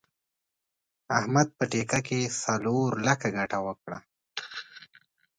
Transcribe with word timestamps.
احمد 1.17 1.47
په 1.57 1.63
ټېکه 1.71 1.99
کې 2.07 2.19
څلور 2.43 2.89
لکه 3.07 3.27
ګټه 3.37 3.59
وکړه. 3.67 3.99